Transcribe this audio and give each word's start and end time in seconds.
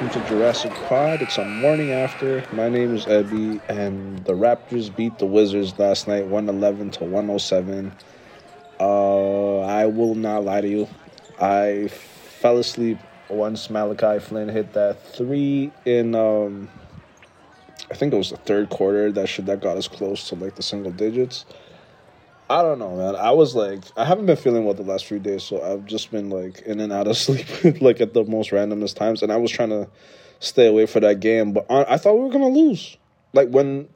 welcome 0.00 0.22
to 0.22 0.28
Jurassic 0.28 0.72
Pod. 0.86 1.22
It's 1.22 1.38
a 1.38 1.44
morning 1.44 1.90
after. 1.90 2.44
My 2.52 2.68
name 2.68 2.94
is 2.94 3.06
Ebby, 3.06 3.60
and 3.68 4.24
the 4.24 4.32
Raptors 4.32 4.94
beat 4.94 5.18
the 5.18 5.26
Wizards 5.26 5.76
last 5.76 6.06
night, 6.06 6.24
111 6.24 6.92
to 6.92 7.04
107. 7.04 7.92
Uh, 8.78 9.58
I 9.62 9.86
will 9.86 10.14
not 10.14 10.44
lie 10.44 10.60
to 10.60 10.68
you. 10.68 10.88
I 11.40 11.88
fell 11.88 12.58
asleep 12.58 12.98
once 13.28 13.70
Malachi 13.70 14.20
Flynn 14.20 14.48
hit 14.48 14.72
that 14.74 15.04
three 15.14 15.72
in, 15.84 16.14
um, 16.14 16.68
I 17.90 17.94
think 17.94 18.12
it 18.12 18.16
was 18.16 18.30
the 18.30 18.36
third 18.36 18.70
quarter. 18.70 19.10
That 19.10 19.28
shit 19.28 19.46
that 19.46 19.60
got 19.60 19.76
us 19.76 19.88
close 19.88 20.28
to 20.28 20.36
like 20.36 20.54
the 20.54 20.62
single 20.62 20.92
digits. 20.92 21.44
I 22.50 22.62
don't 22.62 22.78
know, 22.78 22.96
man. 22.96 23.14
I 23.14 23.30
was 23.32 23.54
like, 23.54 23.80
I 23.96 24.04
haven't 24.04 24.26
been 24.26 24.36
feeling 24.36 24.64
well 24.64 24.74
the 24.74 24.82
last 24.82 25.04
few 25.04 25.18
days, 25.18 25.42
so 25.42 25.62
I've 25.62 25.84
just 25.84 26.10
been 26.10 26.30
like 26.30 26.62
in 26.62 26.80
and 26.80 26.92
out 26.92 27.06
of 27.06 27.16
sleep, 27.24 27.46
like 27.82 28.00
at 28.00 28.14
the 28.14 28.24
most 28.24 28.50
randomest 28.50 28.96
times. 28.96 29.22
And 29.22 29.30
I 29.30 29.36
was 29.36 29.50
trying 29.50 29.68
to 29.70 29.88
stay 30.40 30.66
away 30.66 30.86
for 30.86 31.00
that 31.00 31.20
game, 31.20 31.52
but 31.52 31.66
I 31.70 31.98
thought 31.98 32.14
we 32.14 32.22
were 32.22 32.30
gonna 32.30 32.48
lose. 32.48 32.96
Like 33.34 33.50
when 33.50 33.88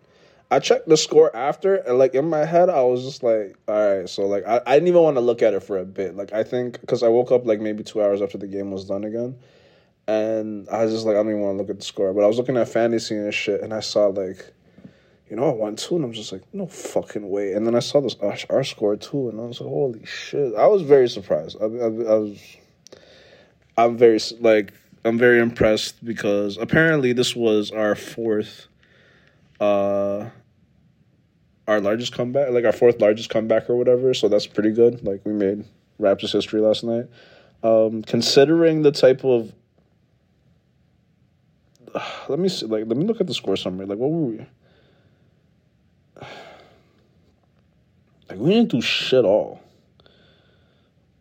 I 0.51 0.59
checked 0.59 0.87
the 0.87 0.99
score 0.99 1.35
after, 1.35 1.77
and 1.77 1.99
like 1.99 2.15
in 2.15 2.29
my 2.29 2.45
head, 2.45 2.69
I 2.69 2.83
was 2.83 3.05
just 3.05 3.23
like, 3.23 3.57
all 3.69 3.99
right. 3.99 4.09
So 4.09 4.27
like, 4.27 4.47
I, 4.47 4.61
I 4.67 4.75
didn't 4.75 4.89
even 4.89 5.03
want 5.03 5.17
to 5.17 5.23
look 5.23 5.41
at 5.41 5.55
it 5.55 5.61
for 5.63 5.79
a 5.79 5.85
bit. 5.87 6.15
Like 6.15 6.35
I 6.35 6.43
think 6.43 6.79
because 6.83 7.03
I 7.03 7.09
woke 7.09 7.33
up 7.33 7.47
like 7.47 7.61
maybe 7.61 7.83
two 7.83 8.03
hours 8.03 8.21
after 8.21 8.37
the 8.37 8.47
game 8.47 8.71
was 8.71 8.85
done 8.85 9.05
again, 9.05 9.35
and 10.07 10.69
I 10.69 10.85
was 10.85 10.93
just 10.93 11.07
like, 11.07 11.15
I 11.15 11.23
don't 11.23 11.31
even 11.31 11.41
want 11.41 11.55
to 11.55 11.63
look 11.63 11.71
at 11.71 11.79
the 11.79 11.85
score. 11.85 12.13
But 12.13 12.23
I 12.23 12.27
was 12.27 12.37
looking 12.37 12.59
at 12.59 12.69
fantasy 12.69 13.17
and 13.17 13.33
shit, 13.33 13.63
and 13.63 13.73
I 13.73 13.81
saw 13.81 14.09
like 14.09 14.53
you 15.33 15.37
know, 15.37 15.49
I 15.49 15.55
won 15.55 15.77
two, 15.77 15.97
and 15.97 16.05
I'm 16.05 16.13
just 16.13 16.31
like, 16.31 16.43
no 16.53 16.67
fucking 16.67 17.27
way. 17.27 17.55
And 17.55 17.67
then 17.67 17.75
I 17.75 17.79
saw 17.79 18.03
this 18.03 18.17
our, 18.51 18.63
score 18.65 18.97
too, 18.97 19.31
and 19.31 19.41
I 19.41 19.45
was 19.45 19.63
like, 19.63 19.71
holy 19.71 20.05
shit! 20.05 20.55
I 20.55 20.67
was 20.67 20.83
very 20.83 21.09
surprised. 21.09 21.57
I, 21.59 21.65
I, 21.65 21.69
I 21.69 22.19
was, 22.19 22.39
I'm 23.79 23.97
very 23.97 24.21
like, 24.41 24.75
I'm 25.07 25.17
very 25.17 25.41
impressed 25.41 26.05
because 26.05 26.59
apparently 26.59 27.15
this 27.15 27.35
was 27.35 27.71
our 27.71 27.95
fourth, 27.95 28.67
uh, 29.59 30.29
our 31.67 31.81
largest 31.81 32.13
comeback, 32.13 32.51
like 32.51 32.67
our 32.67 32.73
fourth 32.73 33.01
largest 33.01 33.31
comeback 33.31 33.71
or 33.71 33.77
whatever. 33.77 34.13
So 34.13 34.29
that's 34.29 34.47
pretty 34.47 34.73
good. 34.73 35.03
Like 35.03 35.25
we 35.25 35.33
made 35.33 35.65
Raptors 35.99 36.33
history 36.33 36.61
last 36.61 36.85
night. 36.85 37.07
Um, 37.63 38.03
considering 38.03 38.83
the 38.83 38.93
type 38.93 39.25
of, 39.25 39.51
let 42.29 42.39
me 42.39 42.51
see, 42.51 42.67
like, 42.67 42.87
let 42.87 42.99
me 42.99 43.07
look 43.07 43.23
at 43.23 43.27
the 43.27 43.33
score 43.33 43.57
summary. 43.57 43.87
Like, 43.87 43.97
what 43.97 44.11
were 44.11 44.27
we? 44.27 44.47
Like 48.29 48.39
we 48.39 48.51
didn't 48.51 48.71
do 48.71 48.81
shit 48.81 49.25
all 49.25 49.61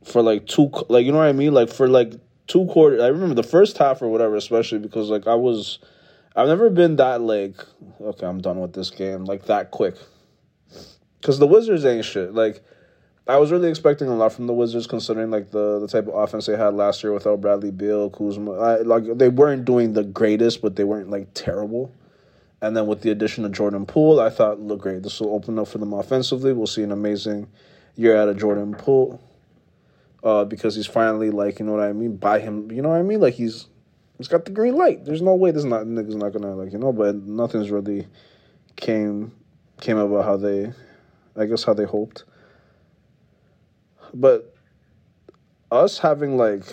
for 0.03 0.21
like 0.21 0.47
two, 0.47 0.71
like 0.89 1.05
you 1.05 1.11
know 1.11 1.19
what 1.19 1.27
I 1.27 1.33
mean. 1.33 1.53
Like 1.53 1.69
for 1.69 1.88
like 1.88 2.13
two 2.47 2.66
quarters. 2.67 3.02
I 3.02 3.08
remember 3.08 3.35
the 3.35 3.43
first 3.43 3.77
half 3.77 4.02
or 4.02 4.09
whatever, 4.09 4.35
especially 4.35 4.80
because 4.80 5.09
like 5.09 5.27
I 5.27 5.35
was, 5.35 5.80
I've 6.35 6.47
never 6.47 6.69
been 6.69 6.95
that 6.97 7.21
like 7.21 7.55
okay, 8.02 8.25
I'm 8.25 8.41
done 8.41 8.59
with 8.59 8.73
this 8.73 8.89
game 8.89 9.25
like 9.25 9.45
that 9.45 9.71
quick. 9.71 9.95
Because 11.19 11.38
the 11.38 11.47
Wizards 11.47 11.85
ain't 11.85 12.05
shit. 12.05 12.33
Like 12.33 12.63
I 13.27 13.38
was 13.38 13.52
really 13.52 13.69
expecting 13.69 14.08
a 14.08 14.15
lot 14.15 14.33
from 14.33 14.47
the 14.47 14.53
Wizards, 14.53 14.88
considering 14.88 15.30
like 15.31 15.52
the 15.52 15.80
the 15.80 15.88
type 15.88 16.08
of 16.08 16.15
offense 16.15 16.47
they 16.47 16.58
had 16.58 16.73
last 16.73 17.03
year 17.03 17.13
without 17.13 17.41
Bradley 17.41 17.71
Beal, 17.71 18.09
Kuzma. 18.09 18.53
I, 18.53 18.81
like 18.81 19.17
they 19.17 19.30
weren't 19.30 19.65
doing 19.65 19.93
the 19.93 20.03
greatest, 20.03 20.61
but 20.61 20.75
they 20.75 20.83
weren't 20.83 21.09
like 21.09 21.27
terrible. 21.33 21.93
And 22.62 22.78
then 22.78 22.86
with 22.86 23.02
the 23.02 23.09
addition 23.09 23.44
of 23.44 23.52
Jordan 23.52 23.86
Poole, 23.86 24.20
I 24.20 24.30
thought, 24.30 24.59
look 24.59 24.81
great. 24.81 25.02
This 25.02 25.20
will 25.20 25.34
open 25.34 25.58
up 25.58 25.67
for 25.67 25.80
them 25.80 25.94
offensively. 25.94 26.54
We'll 26.54 26.67
see 26.67 26.84
an 26.84 26.92
amazing 26.92 27.48
year 27.95 28.16
out 28.16 28.30
of 28.30 28.38
Jordan 28.38 28.76
Poole. 28.76 29.20
Uh, 30.23 30.45
because 30.45 30.76
he's 30.76 30.86
finally 30.86 31.32
like, 31.32 31.58
you 31.58 31.66
know 31.66 31.71
what 31.71 31.82
I 31.82 31.94
mean, 31.94 32.17
by 32.17 32.39
him, 32.39 32.71
you 32.71 32.83
know 32.83 32.89
what 32.89 33.00
I 33.00 33.02
mean? 33.02 33.20
Like 33.20 33.33
he's 33.33 33.66
he's 34.20 34.27
got 34.27 34.45
the 34.45 34.52
green 34.52 34.76
light. 34.76 35.04
There's 35.04 35.23
no 35.23 35.33
way 35.33 35.50
this 35.50 35.64
not 35.64 35.88
nigga's 35.88 36.16
not 36.16 36.32
gonna 36.32 36.55
like, 36.55 36.71
you 36.71 36.77
know, 36.77 36.94
but 36.94 37.16
nothing's 37.16 37.71
really 37.71 38.08
came 38.76 39.32
came 39.80 39.98
about 39.98 40.26
how 40.26 40.38
they 40.38 40.71
I 41.36 41.45
guess 41.45 41.64
how 41.64 41.73
they 41.73 41.86
hoped. 41.86 42.26
But 44.14 44.55
us 45.71 45.98
having 45.98 46.38
like 46.38 46.66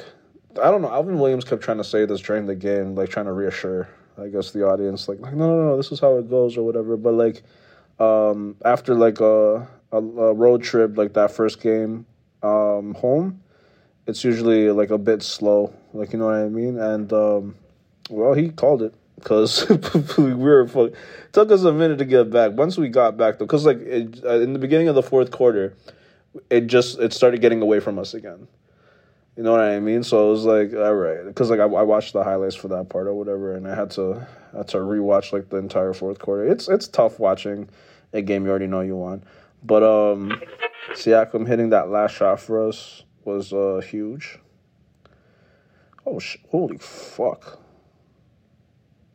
I 0.62 0.70
don't 0.70 0.82
know, 0.82 0.92
Alvin 0.92 1.18
Williams 1.18 1.44
kept 1.44 1.62
trying 1.62 1.78
to 1.78 1.84
say 1.84 2.04
this 2.04 2.20
during 2.20 2.44
the 2.44 2.54
game, 2.54 2.94
like 2.94 3.08
trying 3.08 3.26
to 3.26 3.32
reassure 3.32 3.88
I 4.20 4.28
guess 4.28 4.50
the 4.50 4.66
audience 4.66 5.08
like 5.08 5.20
like 5.20 5.34
no 5.34 5.48
no 5.48 5.68
no 5.68 5.76
this 5.76 5.92
is 5.92 6.00
how 6.00 6.16
it 6.16 6.28
goes 6.28 6.56
or 6.56 6.64
whatever. 6.64 6.96
But 6.96 7.14
like 7.14 7.42
um, 8.00 8.56
after 8.64 8.94
like 8.94 9.20
a, 9.20 9.68
a, 9.92 9.96
a 9.96 10.34
road 10.34 10.62
trip 10.62 10.96
like 10.96 11.14
that 11.14 11.30
first 11.32 11.60
game 11.60 12.06
um, 12.42 12.94
home, 12.94 13.42
it's 14.06 14.24
usually 14.24 14.70
like 14.70 14.90
a 14.90 14.98
bit 14.98 15.22
slow. 15.22 15.72
Like 15.92 16.12
you 16.12 16.18
know 16.18 16.26
what 16.26 16.34
I 16.34 16.48
mean? 16.48 16.78
And 16.78 17.12
um, 17.12 17.56
well, 18.10 18.34
he 18.34 18.50
called 18.50 18.82
it 18.82 18.94
because 19.16 19.68
we 20.18 20.34
were 20.34 20.62
it 20.62 20.94
took 21.32 21.50
us 21.50 21.62
a 21.64 21.72
minute 21.72 21.98
to 21.98 22.04
get 22.04 22.30
back. 22.30 22.52
Once 22.52 22.78
we 22.78 22.88
got 22.88 23.16
back 23.16 23.38
though, 23.38 23.46
because 23.46 23.66
like 23.66 23.78
it, 23.80 24.24
uh, 24.24 24.40
in 24.40 24.52
the 24.52 24.58
beginning 24.58 24.88
of 24.88 24.94
the 24.94 25.02
fourth 25.02 25.30
quarter, 25.30 25.76
it 26.50 26.66
just 26.66 26.98
it 26.98 27.12
started 27.12 27.40
getting 27.40 27.62
away 27.62 27.80
from 27.80 27.98
us 27.98 28.14
again. 28.14 28.48
You 29.38 29.44
know 29.44 29.52
what 29.52 29.60
I 29.60 29.78
mean? 29.78 30.02
So 30.02 30.26
it 30.26 30.30
was 30.32 30.44
like, 30.44 30.74
all 30.74 30.96
right, 30.96 31.24
because 31.24 31.48
like 31.48 31.60
I, 31.60 31.62
I, 31.62 31.82
watched 31.82 32.12
the 32.12 32.24
highlights 32.24 32.56
for 32.56 32.66
that 32.68 32.88
part 32.88 33.06
or 33.06 33.14
whatever, 33.14 33.54
and 33.54 33.68
I 33.68 33.74
had 33.76 33.92
to 33.92 34.26
I 34.52 34.56
had 34.56 34.68
to 34.70 34.78
rewatch 34.78 35.32
like 35.32 35.48
the 35.48 35.58
entire 35.58 35.92
fourth 35.92 36.18
quarter. 36.18 36.44
It's 36.44 36.66
it's 36.66 36.88
tough 36.88 37.20
watching 37.20 37.68
a 38.12 38.20
game 38.20 38.44
you 38.44 38.50
already 38.50 38.66
know 38.66 38.80
you 38.80 38.96
won, 38.96 39.22
but 39.62 39.84
um, 39.84 40.42
Siakam 40.90 41.46
hitting 41.46 41.70
that 41.70 41.88
last 41.88 42.16
shot 42.16 42.40
for 42.40 42.66
us 42.66 43.04
was 43.24 43.52
uh 43.52 43.80
huge. 43.88 44.40
Oh 46.04 46.18
sh- 46.18 46.38
holy 46.50 46.78
fuck! 46.78 47.60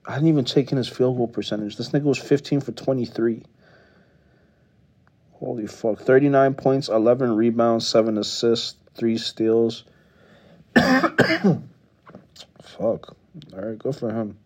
I 0.05 0.13
didn't 0.13 0.29
even 0.29 0.45
take 0.45 0.71
in 0.71 0.77
his 0.77 0.87
field 0.87 1.17
goal 1.17 1.27
percentage. 1.27 1.75
This 1.75 1.89
nigga 1.89 2.03
was 2.03 2.17
fifteen 2.17 2.61
for 2.61 2.71
twenty 2.71 3.03
three. 3.03 3.43
Holy 5.33 5.67
fuck! 5.67 5.99
Thirty 5.99 6.29
nine 6.29 6.53
points, 6.53 6.87
eleven 6.87 7.35
rebounds, 7.35 7.85
seven 7.85 8.17
assists, 8.17 8.75
three 8.95 9.17
steals. 9.17 9.83
Fuck. 12.63 13.15
All 13.53 13.61
right, 13.61 13.77
good 13.77 13.95
for 13.95 14.11
him. 14.11 14.37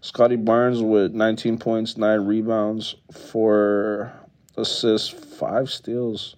Scottie 0.00 0.36
Barnes 0.36 0.82
with 0.82 1.12
19 1.12 1.58
points, 1.58 1.96
9 1.96 2.20
rebounds, 2.26 2.94
4 3.12 4.12
assists, 4.56 5.08
5 5.08 5.70
steals, 5.70 6.36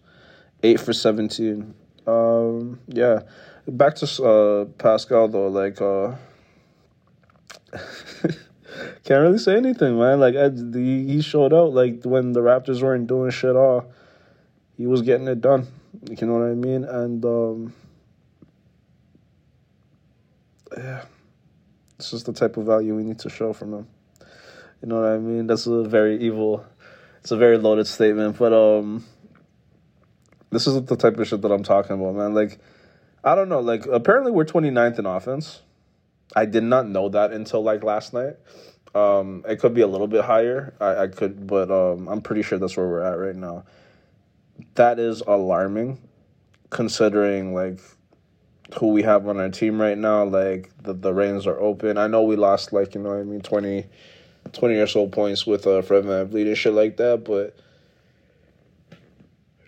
8 0.63 0.81
for 0.81 0.93
17. 0.93 1.75
Um, 2.07 2.81
yeah. 2.89 3.21
Back 3.67 3.97
to 3.97 4.25
uh, 4.25 4.65
Pascal, 4.79 5.29
though. 5.29 5.49
Like, 5.49 5.81
uh, 5.81 6.15
can't 9.05 9.23
really 9.23 9.39
say 9.39 9.57
anything, 9.57 9.99
man. 9.99 10.19
Like, 10.19 10.35
I, 10.35 10.49
the, 10.49 11.05
he 11.07 11.21
showed 11.21 11.53
out. 11.53 11.75
Like, 11.75 12.05
when 12.05 12.33
the 12.33 12.41
Raptors 12.41 12.83
weren't 12.83 13.07
doing 13.07 13.31
shit 13.31 13.55
all, 13.55 13.93
he 14.77 14.87
was 14.87 15.03
getting 15.03 15.29
it 15.29 15.41
done. 15.41 15.67
You 16.09 16.27
know 16.27 16.35
what 16.35 16.43
I 16.45 16.55
mean? 16.55 16.85
And, 16.85 17.25
um, 17.25 17.75
yeah, 20.77 21.05
this 21.97 22.13
is 22.13 22.25
the 22.25 22.33
type 22.33 22.57
of 22.57 22.67
value 22.67 22.95
we 22.95 23.05
need 23.05 23.19
to 23.21 23.31
show 23.31 23.53
from 23.53 23.71
them. 23.71 23.89
You 24.83 24.89
know 24.89 25.01
what 25.01 25.11
I 25.11 25.19
mean? 25.19 25.47
That's 25.47 25.67
a 25.67 25.83
very 25.85 26.19
evil. 26.21 26.65
It's 27.21 27.31
a 27.31 27.37
very 27.37 27.59
loaded 27.59 27.87
statement, 27.87 28.39
but 28.39 28.53
um, 28.53 29.05
this 30.51 30.67
is 30.67 30.83
the 30.85 30.97
type 30.97 31.19
of 31.19 31.27
shit 31.27 31.43
that 31.43 31.51
I'm 31.51 31.65
talking 31.65 32.01
about, 32.01 32.15
man. 32.15 32.33
Like, 32.33 32.59
I 33.25 33.35
don't 33.35 33.49
know. 33.49 33.61
Like, 33.61 33.87
apparently 33.87 34.31
we're 34.31 34.45
29th 34.45 34.99
in 34.99 35.07
offense. 35.07 35.63
I 36.37 36.45
did 36.45 36.63
not 36.63 36.89
know 36.89 37.09
that 37.09 37.33
until 37.33 37.63
like 37.63 37.83
last 37.83 38.13
night. 38.13 38.37
Um, 38.95 39.45
it 39.49 39.59
could 39.59 39.75
be 39.75 39.81
a 39.81 39.87
little 39.87 40.07
bit 40.07 40.25
higher. 40.25 40.75
I, 40.81 41.03
I 41.03 41.07
could, 41.09 41.47
but 41.47 41.71
um, 41.71 42.09
I'm 42.09 42.23
pretty 42.23 42.43
sure 42.43 42.59
that's 42.59 42.77
where 42.77 42.87
we're 42.87 43.03
at 43.03 43.19
right 43.19 43.37
now. 43.37 43.65
That 44.75 44.99
is 44.99 45.21
alarming, 45.21 46.01
considering 46.71 47.55
like 47.55 47.81
who 48.77 48.89
we 48.89 49.03
have 49.03 49.27
on 49.27 49.39
our 49.39 49.49
team 49.49 49.81
right 49.81 49.97
now. 49.97 50.25
Like 50.25 50.71
the 50.83 50.93
the 50.93 51.13
reins 51.13 51.47
are 51.47 51.59
open. 51.59 51.99
I 51.99 52.07
know 52.07 52.23
we 52.23 52.37
lost 52.37 52.73
like 52.73 52.95
you 52.95 53.01
know 53.01 53.19
I 53.19 53.23
mean 53.23 53.41
20, 53.41 53.87
20 54.53 54.75
or 54.77 54.87
so 54.87 55.07
points 55.07 55.47
with 55.47 55.67
uh, 55.67 55.83
Fred 55.83 56.05
VanVleet 56.05 56.47
and 56.47 56.59
shit 56.59 56.73
like 56.73 56.97
that, 56.99 57.25
but 57.25 57.57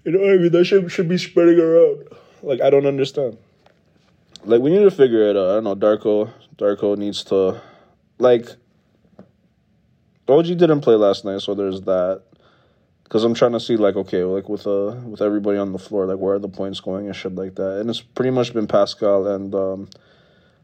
you 0.05 0.13
know 0.13 0.23
I 0.23 0.37
mean 0.37 0.53
that 0.53 0.65
should 0.65 0.91
should 0.91 1.09
be 1.09 1.19
spreading 1.19 1.59
around. 1.59 2.09
Like 2.43 2.61
I 2.61 2.71
don't 2.71 2.87
understand. 2.87 3.39
Like 4.45 4.61
we 4.61 4.71
need 4.71 4.85
to 4.85 4.91
figure 4.91 5.29
it 5.29 5.37
out. 5.37 5.51
I 5.51 5.55
don't 5.55 5.65
know. 5.65 5.77
Darko 5.77 6.33
Darko 6.57 6.97
needs 6.97 7.25
to 7.25 7.61
like. 8.19 8.47
OG 10.29 10.47
didn't 10.47 10.83
play 10.83 10.95
last 10.95 11.25
night, 11.25 11.41
so 11.41 11.55
there's 11.55 11.81
that 11.81 12.23
because 13.11 13.25
I'm 13.25 13.35
trying 13.35 13.53
to 13.53 13.61
see 13.61 13.77
like 13.77 13.97
okay, 13.97 14.23
like 14.23 14.49
with 14.49 14.69
uh 14.69 14.95
with 15.05 15.21
everybody 15.21 15.59
on 15.59 15.73
the 15.73 15.81
floor, 15.81 16.07
like 16.07 16.19
where 16.19 16.37
are 16.37 16.39
the 16.39 16.49
points 16.49 16.79
going 16.79 17.07
and 17.07 17.17
shit 17.17 17.35
like 17.35 17.57
that. 17.57 17.81
And 17.81 17.91
it's 17.91 18.01
pretty 18.01 18.31
much 18.31 18.55
been 18.55 18.69
Pascal 18.69 19.27
and 19.27 19.53
um, 19.53 19.89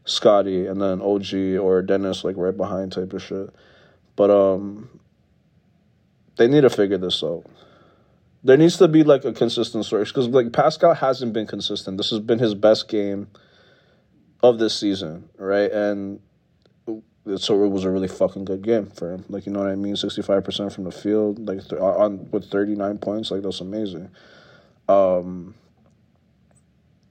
Scottie, 0.05 0.65
and 0.65 0.81
then 0.81 1.01
OG 1.01 1.59
or 1.61 1.81
Dennis 1.81 2.23
like 2.23 2.37
right 2.37 2.55
behind 2.55 2.93
type 2.93 3.11
of 3.11 3.21
shit. 3.21 3.53
But 4.15 4.31
um, 4.31 5.01
they 6.37 6.47
need 6.47 6.61
to 6.61 6.69
figure 6.69 6.97
this 6.97 7.21
out. 7.21 7.43
There 8.45 8.55
needs 8.55 8.77
to 8.77 8.87
be 8.87 9.03
like 9.03 9.25
a 9.25 9.33
consistent 9.33 9.85
source 9.85 10.09
because 10.09 10.29
like 10.29 10.53
Pascal 10.53 10.93
hasn't 10.93 11.33
been 11.33 11.47
consistent. 11.47 11.97
This 11.97 12.11
has 12.11 12.19
been 12.19 12.39
his 12.39 12.55
best 12.55 12.87
game 12.87 13.27
of 14.41 14.57
this 14.57 14.73
season, 14.73 15.27
right? 15.37 15.69
And 15.69 16.21
so 17.37 17.63
it 17.63 17.69
was 17.69 17.83
a 17.83 17.91
really 17.91 18.07
fucking 18.07 18.45
good 18.45 18.61
game 18.61 18.87
for 18.87 19.13
him. 19.13 19.25
Like 19.29 19.45
you 19.45 19.51
know 19.51 19.59
what 19.59 19.69
I 19.69 19.75
mean, 19.75 19.95
sixty 19.95 20.21
five 20.21 20.43
percent 20.43 20.73
from 20.73 20.85
the 20.85 20.91
field, 20.91 21.45
like 21.47 21.67
th- 21.67 21.81
on 21.81 22.29
with 22.31 22.49
thirty 22.49 22.75
nine 22.75 22.97
points, 22.97 23.31
like 23.31 23.41
that's 23.41 23.61
amazing. 23.61 24.09
Um, 24.87 25.55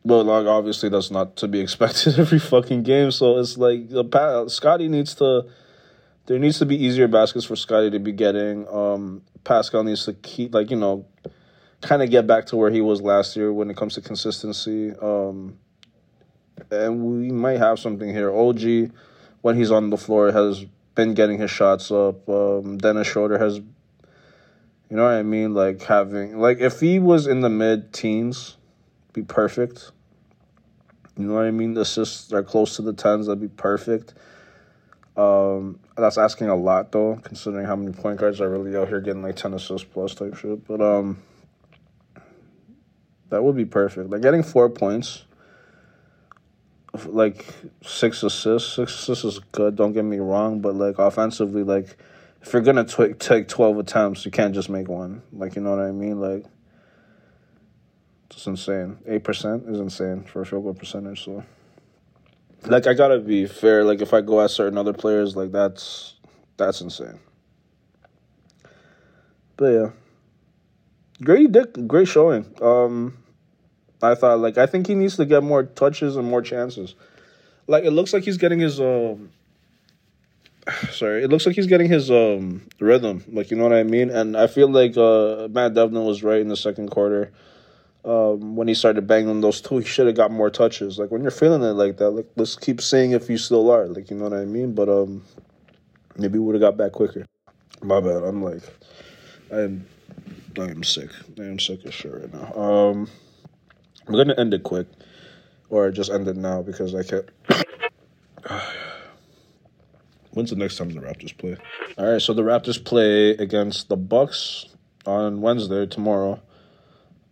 but 0.04 0.24
like 0.24 0.46
obviously 0.46 0.88
that's 0.88 1.10
not 1.10 1.36
to 1.36 1.48
be 1.48 1.60
expected 1.66 2.18
every 2.18 2.38
fucking 2.38 2.82
game. 2.82 3.10
So 3.10 3.38
it's 3.38 3.58
like 3.58 3.88
the 3.88 4.48
Scottie 4.48 4.88
needs 4.88 5.14
to. 5.16 5.46
There 6.26 6.40
needs 6.40 6.58
to 6.58 6.66
be 6.66 6.82
easier 6.84 7.06
baskets 7.06 7.44
for 7.44 7.54
Scottie 7.54 7.90
to 7.90 8.00
be 8.00 8.10
getting. 8.10 8.66
Um, 8.68 9.22
Pascal 9.44 9.84
needs 9.84 10.06
to 10.06 10.12
keep 10.12 10.54
like 10.54 10.70
you 10.70 10.76
know, 10.76 11.06
kind 11.82 12.02
of 12.02 12.10
get 12.10 12.26
back 12.26 12.46
to 12.46 12.56
where 12.56 12.70
he 12.70 12.80
was 12.80 13.00
last 13.00 13.36
year 13.36 13.52
when 13.52 13.70
it 13.70 13.76
comes 13.76 13.94
to 13.94 14.00
consistency. 14.00 14.92
Um, 15.00 15.58
and 16.70 17.02
we 17.04 17.30
might 17.30 17.58
have 17.58 17.78
something 17.78 18.08
here. 18.08 18.34
OG 18.34 18.90
when 19.46 19.54
he's 19.54 19.70
on 19.70 19.90
the 19.90 19.96
floor 19.96 20.32
has 20.32 20.64
been 20.96 21.14
getting 21.14 21.38
his 21.38 21.52
shots 21.52 21.92
up. 21.92 22.28
Um, 22.28 22.78
Dennis 22.78 23.06
Schroeder 23.06 23.38
has, 23.38 23.58
you 23.58 24.96
know 24.96 25.04
what 25.04 25.12
I 25.12 25.22
mean, 25.22 25.54
like 25.54 25.82
having 25.82 26.40
like 26.40 26.58
if 26.58 26.80
he 26.80 26.98
was 26.98 27.28
in 27.28 27.42
the 27.42 27.48
mid 27.48 27.92
teens, 27.92 28.56
be 29.12 29.22
perfect. 29.22 29.92
You 31.16 31.26
know 31.26 31.34
what 31.34 31.44
I 31.44 31.52
mean? 31.52 31.74
The 31.74 31.82
assists 31.82 32.32
are 32.32 32.42
close 32.42 32.74
to 32.74 32.82
the 32.82 32.92
tens. 32.92 33.28
That'd 33.28 33.40
be 33.40 33.46
perfect. 33.46 34.14
Um, 35.16 35.78
that's 35.96 36.18
asking 36.18 36.48
a 36.48 36.56
lot 36.56 36.90
though, 36.90 37.20
considering 37.22 37.66
how 37.66 37.76
many 37.76 37.92
point 37.92 38.18
guards 38.18 38.40
are 38.40 38.50
really 38.50 38.76
out 38.76 38.88
here 38.88 39.00
getting 39.00 39.22
like 39.22 39.36
ten 39.36 39.54
assists 39.54 39.86
plus 39.86 40.16
type 40.16 40.34
shit. 40.34 40.66
But 40.66 40.80
um, 40.80 41.22
that 43.28 43.44
would 43.44 43.54
be 43.54 43.64
perfect. 43.64 44.10
Like 44.10 44.22
getting 44.22 44.42
four 44.42 44.68
points 44.68 45.22
like 47.04 47.54
six 47.82 48.22
assists. 48.22 48.74
Six 48.74 48.94
assists 48.94 49.24
is 49.24 49.38
good. 49.52 49.76
Don't 49.76 49.92
get 49.92 50.04
me 50.04 50.18
wrong, 50.18 50.60
but 50.60 50.74
like 50.74 50.98
offensively, 50.98 51.62
like 51.62 51.96
if 52.40 52.52
you're 52.52 52.62
gonna 52.62 52.84
t- 52.84 53.12
take 53.14 53.48
twelve 53.48 53.78
attempts, 53.78 54.24
you 54.24 54.30
can't 54.30 54.54
just 54.54 54.70
make 54.70 54.88
one. 54.88 55.22
Like 55.32 55.56
you 55.56 55.62
know 55.62 55.70
what 55.70 55.80
I 55.80 55.92
mean? 55.92 56.20
Like 56.20 56.46
it's 58.30 58.46
insane. 58.46 58.98
Eight 59.06 59.24
percent 59.24 59.68
is 59.68 59.80
insane 59.80 60.24
for 60.24 60.42
a 60.42 60.46
field 60.46 60.64
goal 60.64 60.74
percentage. 60.74 61.24
So, 61.24 61.44
like 62.64 62.86
I 62.86 62.94
gotta 62.94 63.18
be 63.18 63.46
fair. 63.46 63.84
Like 63.84 64.00
if 64.00 64.14
I 64.14 64.20
go 64.20 64.40
at 64.40 64.50
certain 64.50 64.78
other 64.78 64.92
players, 64.92 65.36
like 65.36 65.52
that's 65.52 66.14
that's 66.56 66.80
insane. 66.80 67.18
But 69.56 69.66
yeah, 69.66 69.90
great 71.22 71.52
dick, 71.52 71.86
great 71.86 72.08
showing. 72.08 72.46
Um, 72.60 73.18
I 74.02 74.14
thought 74.14 74.40
like 74.40 74.58
I 74.58 74.66
think 74.66 74.86
he 74.86 74.94
needs 74.94 75.16
to 75.16 75.24
get 75.24 75.42
more 75.42 75.62
touches 75.62 76.16
and 76.16 76.28
more 76.28 76.42
chances. 76.42 76.94
Like 77.66 77.84
it 77.84 77.90
looks 77.90 78.12
like 78.12 78.24
he's 78.24 78.36
getting 78.36 78.60
his 78.60 78.80
um 78.80 79.30
sorry, 80.90 81.24
it 81.24 81.30
looks 81.30 81.46
like 81.46 81.56
he's 81.56 81.66
getting 81.66 81.88
his 81.88 82.10
um 82.10 82.66
rhythm. 82.80 83.24
Like 83.32 83.50
you 83.50 83.56
know 83.56 83.64
what 83.64 83.72
I 83.72 83.82
mean? 83.82 84.10
And 84.10 84.36
I 84.36 84.46
feel 84.46 84.68
like 84.68 84.96
uh 84.96 85.48
Matt 85.48 85.74
Devlin 85.74 86.04
was 86.04 86.22
right 86.22 86.40
in 86.40 86.48
the 86.48 86.56
second 86.56 86.90
quarter. 86.90 87.32
Um, 88.04 88.54
when 88.54 88.68
he 88.68 88.74
started 88.74 89.08
banging 89.08 89.40
those 89.40 89.60
two, 89.60 89.78
he 89.78 89.84
should 89.84 90.06
have 90.06 90.14
got 90.14 90.30
more 90.30 90.48
touches. 90.48 90.96
Like 90.96 91.10
when 91.10 91.22
you're 91.22 91.32
feeling 91.32 91.62
it 91.62 91.72
like 91.72 91.96
that, 91.96 92.10
like 92.10 92.26
let's 92.36 92.54
keep 92.54 92.80
seeing 92.80 93.10
if 93.10 93.28
you 93.28 93.36
still 93.36 93.68
are. 93.68 93.86
Like 93.86 94.10
you 94.10 94.16
know 94.16 94.28
what 94.28 94.38
I 94.38 94.44
mean? 94.44 94.74
But 94.74 94.88
um 94.88 95.24
maybe 96.16 96.38
would 96.38 96.54
have 96.54 96.60
got 96.62 96.76
back 96.76 96.92
quicker. 96.92 97.26
My 97.82 98.00
bad. 98.00 98.22
I'm 98.22 98.42
like 98.42 98.62
I 99.52 99.60
am 99.60 99.86
I 100.58 100.64
am 100.64 100.84
sick. 100.84 101.10
I 101.38 101.42
am 101.42 101.58
sick 101.58 101.84
as 101.84 101.94
shit 101.94 102.12
right 102.12 102.32
now. 102.32 102.52
Um 102.54 103.08
I'm 104.06 104.14
gonna 104.14 104.34
end 104.38 104.54
it 104.54 104.62
quick, 104.62 104.86
or 105.68 105.90
just 105.90 106.10
end 106.10 106.28
it 106.28 106.36
now 106.36 106.62
because 106.62 106.94
I 106.94 107.02
can't. 107.02 107.28
When's 110.32 110.50
the 110.50 110.56
next 110.56 110.76
time 110.76 110.90
the 110.90 111.00
Raptors 111.00 111.36
play? 111.36 111.56
All 111.96 112.12
right, 112.12 112.20
so 112.20 112.34
the 112.34 112.42
Raptors 112.42 112.82
play 112.84 113.30
against 113.30 113.88
the 113.88 113.96
Bucks 113.96 114.66
on 115.06 115.40
Wednesday 115.40 115.86
tomorrow. 115.86 116.40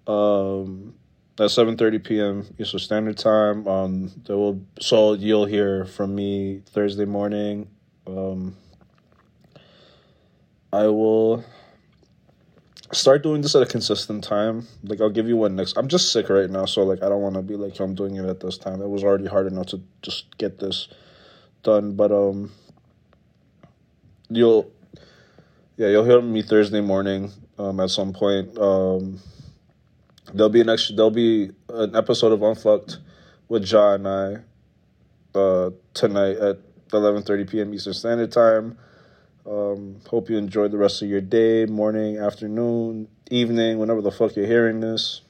Um, 0.07 0.95
at 1.39 1.51
seven 1.51 1.77
thirty 1.77 1.99
p.m. 1.99 2.47
Eastern 2.59 2.81
Standard 2.81 3.19
Time. 3.19 3.67
Um, 3.67 4.13
there 4.27 4.37
will 4.37 4.65
so 4.81 5.15
you'll 5.15 5.47
hear 5.47 5.85
from 5.85 6.15
me 6.15 6.63
Thursday 6.67 7.05
morning. 7.05 7.69
Um, 8.07 8.57
I 10.73 10.87
will 10.87 11.45
start 12.93 13.23
doing 13.23 13.41
this 13.41 13.55
at 13.55 13.63
a 13.63 13.67
consistent 13.67 14.25
time. 14.25 14.67
Like 14.83 15.01
I'll 15.01 15.11
give 15.11 15.29
you 15.29 15.37
one 15.37 15.57
next. 15.57 15.77
I'm 15.77 15.89
just 15.89 16.13
sick 16.13 16.29
right 16.29 16.51
now, 16.51 16.65
so 16.67 16.83
like 16.83 17.03
I 17.03 17.09
don't 17.09 17.23
want 17.23 17.37
to 17.37 17.43
be 17.43 17.57
like 17.57 17.79
I'm 17.81 17.95
doing 17.95 18.17
it 18.17 18.25
at 18.25 18.41
this 18.41 18.59
time. 18.59 18.83
It 18.83 18.89
was 18.89 19.03
already 19.03 19.27
hard 19.27 19.47
enough 19.47 19.67
to 19.67 19.81
just 20.03 20.37
get 20.39 20.59
this 20.59 20.89
done, 21.63 21.97
but 21.97 22.13
um, 22.13 22.53
you'll 24.29 24.71
yeah 25.77 25.89
you'll 25.89 26.05
hear 26.05 26.21
me 26.21 26.43
Thursday 26.43 26.81
morning 26.81 27.33
um 27.59 27.81
at 27.81 27.91
some 27.91 28.13
point. 28.13 28.57
Um, 28.59 29.21
there'll 30.33 30.51
be 30.51 30.61
an 30.61 30.69
extra. 30.69 30.95
There'll 30.95 31.11
be 31.11 31.51
an 31.69 31.97
episode 31.97 32.33
of 32.33 32.43
Unfucked 32.43 32.99
with 33.49 33.65
John 33.65 34.07
and 34.07 34.09
I 34.09 35.39
uh 35.39 35.71
tonight 35.95 36.37
at 36.37 36.59
11:30 36.91 37.51
p.m. 37.51 37.75
Eastern 37.75 37.95
Standard 37.95 38.33
Time. 38.33 38.79
Um, 39.47 40.01
hope 40.09 40.31
you 40.31 40.39
enjoyed 40.39 40.71
the 40.71 40.79
rest 40.79 41.03
of 41.03 41.09
your 41.09 41.21
day, 41.21 41.67
morning, 41.67 42.17
afternoon, 42.17 43.09
evening, 43.31 43.79
whenever 43.79 44.01
the 44.01 44.11
fuck 44.11 44.37
you're 44.37 44.47
hearing 44.47 44.81
this. 44.81 45.21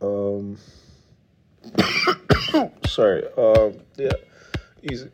Um, 0.00 0.58
sorry. 2.86 3.24
Um, 3.36 3.74
yeah, 3.96 4.10
easy. 4.82 5.10